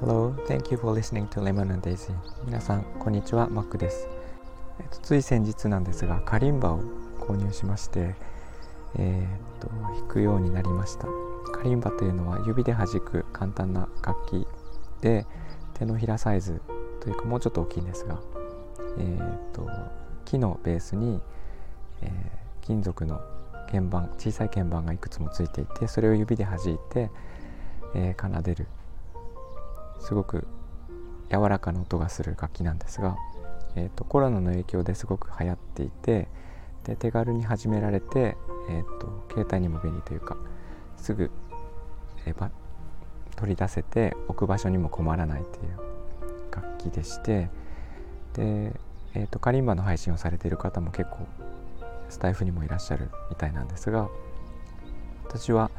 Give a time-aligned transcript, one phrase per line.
[0.00, 2.12] Hello, thank you for listening to Lemon and Daisy.
[2.44, 4.06] 皆さん、こんにちは、マックです、
[4.78, 6.82] えっと、つい先日なんですが、カリンバを
[7.18, 8.14] 購入しまして
[8.98, 11.06] えー、っと弾くようになりました。
[11.54, 14.46] カリンバというのは指で弾く簡単な楽器
[15.00, 15.26] で
[15.72, 16.60] 手のひらサイズ
[17.00, 18.20] というかもうちょっと大きいんですが、
[18.98, 19.66] えー、っと
[20.26, 21.22] 木のベースに、
[22.02, 23.22] えー、金属の
[23.66, 27.10] 鍵盤小さい鍵盤がいくつもついていてそれを指で弾いて、
[27.94, 28.66] えー、奏でる。
[30.00, 30.46] すごく
[31.30, 33.16] 柔らかな音がする楽器なんですが、
[33.74, 36.28] えーと、コロナの影響ですごく流行っていて
[36.84, 38.36] で手軽に始められて、
[38.70, 40.36] えーと、携帯にも便利というか
[40.96, 41.30] すぐ、
[42.26, 42.50] えー、
[43.36, 45.78] 取り出せて置く場所にも困らないという
[46.52, 47.50] 楽器でして
[48.34, 48.72] で、
[49.14, 51.26] えーと、カリンバの配信をされている方も結構
[52.08, 54.08] スタイフにもいらっしゃるみたいなんですが
[55.24, 55.70] 私は、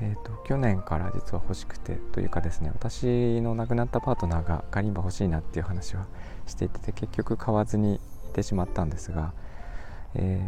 [0.00, 6.06] えーと、去年から実は欲しくてというかですね私の亡くなったパートナーがカリンバ欲しいなっていう話は
[6.46, 9.32] していて結局買わずにいてしまったんですが、
[10.14, 10.40] え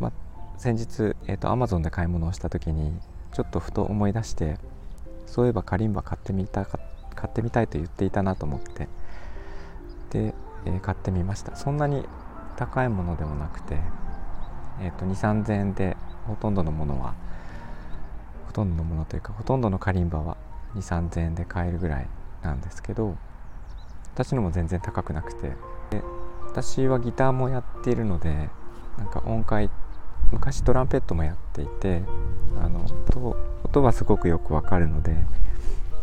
[0.00, 0.12] ー、ま
[0.56, 2.98] 先日、えーと、Amazon で買い物をした時に
[3.32, 4.58] ちょっとふと思い出して
[5.26, 6.78] そういえばカリンバ買ってみたか
[7.14, 8.88] 買ってみたいと言っていたなと思って
[10.14, 11.56] で、えー、買ってみました。
[11.56, 12.06] そんなに
[12.56, 13.78] 高いものでもなくて、
[14.80, 17.14] えーと、2 3 0 0 0円でほとんどのものは
[18.46, 20.36] ほとんどのものというかほとんどのカリンバは
[20.74, 22.08] 2 3 0 0 0円で買えるぐらい
[22.42, 23.16] なんですけど
[24.14, 25.52] 私のも全然高くなくて
[25.90, 26.02] で
[26.46, 28.48] 私はギターもやっているので
[28.98, 29.70] なんか音階
[30.30, 32.02] 昔トランペットもやっていて
[32.62, 35.16] あの音音はすごくよくわかるので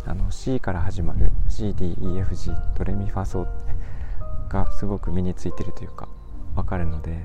[0.04, 3.46] あの C から始まる CDEFG ドレミファソ
[4.48, 6.08] がすごく身についてるというか
[6.54, 7.24] わかるので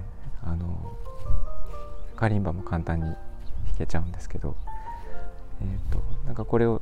[2.18, 3.16] カリンバも簡単に弾
[3.78, 4.56] けちゃうんですけど、
[5.62, 6.82] えーと、なんかこれを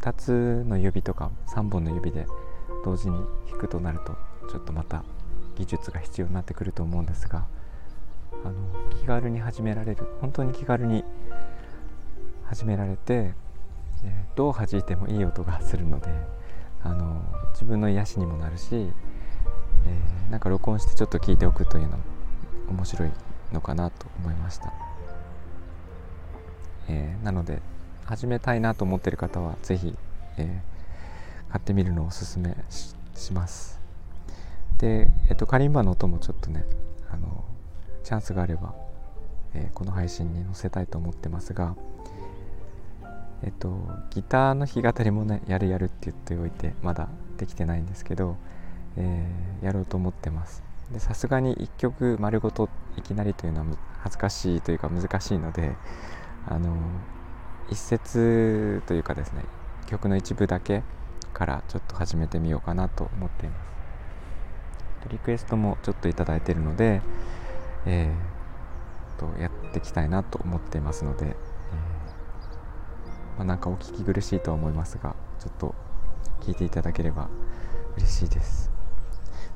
[0.00, 2.26] 2つの指とか3本の指で
[2.84, 3.16] 同時に
[3.50, 4.16] 弾くとなると
[4.48, 5.02] ちょっとまた
[5.56, 7.46] 技術が必要になってくると思うんですが
[8.44, 8.54] あの
[9.00, 11.02] 気軽に始められる本当に気軽に
[12.44, 13.32] 始められて、
[14.04, 16.08] えー、どう弾いてもいい音がするので
[16.84, 17.22] あの
[17.52, 22.02] 自分の癒しにもなるし、えー、なんか録音してちょっと聞いておくというのも
[22.70, 23.10] 面白い
[23.52, 24.72] のかなと思いました、
[26.88, 27.60] えー、なので
[28.04, 29.94] 始めたいなと思ってる方は是非、
[30.38, 32.56] えー、買ってみるのをおすすめ
[33.14, 33.78] します。
[34.78, 36.64] で、えっと、カリンバの音もちょっとね
[37.10, 37.44] あの
[38.04, 38.74] チャンスがあれば、
[39.54, 41.74] えー、この配信に載せたいと思ってますが、
[43.42, 43.76] えっと、
[44.10, 48.36] ギターの弾き語りもねやるやるって言っておいてまだできてないんですけど、
[48.96, 50.67] えー、やろうと思ってます。
[50.96, 53.66] さすがに1曲丸ごといきなりというのは
[54.00, 55.76] 恥ずかしいというか難しいので
[56.46, 56.74] あの
[57.70, 59.44] 一節というかですね
[59.86, 60.82] 曲の一部だけ
[61.34, 63.68] からちょっと始めてみようかなと思っています
[65.10, 67.00] リクエストもちょっと頂いてるので、
[67.86, 71.34] えー、とやっていきたいなと思っていますので、えー、
[73.36, 75.74] まあ、なんかお聞き苦しいとは思いますがちょっと
[76.40, 77.28] 聞いていただければ
[77.96, 78.77] 嬉しいです。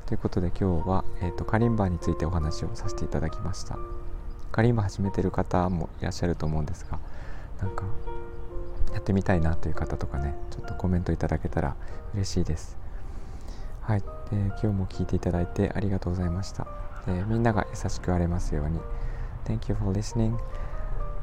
[0.05, 3.77] ということで今日は、えーと、カリンバについてお話をさせていただきました。
[4.51, 6.99] カリンバ始めてる方もいらっしゃると思うんですが
[7.59, 7.85] なんか
[8.93, 11.75] やってみたいなという方とかねちょっとコメントいただけたら
[12.13, 12.77] 嬉しいです。
[13.81, 16.67] はい、えー、今日も聞いていただいてありがとうございました。
[17.07, 18.79] えー、みんなが優しくあれますように。
[19.45, 20.37] Thank you for listening.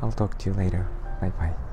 [0.03, 0.85] I'll talk to you later.
[1.21, 1.70] Bye bye.